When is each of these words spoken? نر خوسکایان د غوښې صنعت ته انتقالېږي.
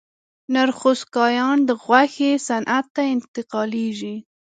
نر 0.53 0.69
خوسکایان 0.79 1.57
د 1.65 1.69
غوښې 1.83 2.31
صنعت 2.47 2.85
ته 2.95 3.01
انتقالېږي. 3.13 4.15